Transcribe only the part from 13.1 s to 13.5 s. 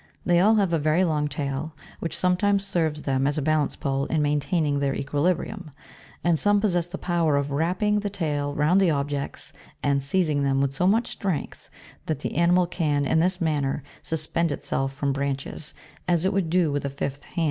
this